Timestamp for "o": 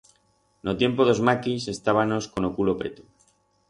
0.73-0.79, 2.49-2.53